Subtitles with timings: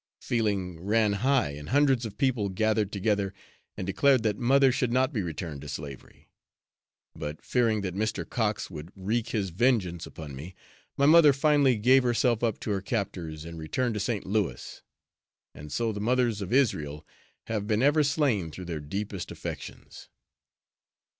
[0.23, 3.35] Feeling ran high and hundreds of people gathered together
[3.77, 6.27] and declared that mother should not be returned to slavery;
[7.15, 8.27] but fearing that Mr.
[8.27, 10.55] Cox would wreak his vengeance upon me,
[10.97, 14.25] my mother finally gave herself up to her captors, and returned to St.
[14.25, 14.81] Louis.
[15.53, 17.05] And so the mothers of Israel
[17.45, 20.09] have been ever slain through their deepest affections!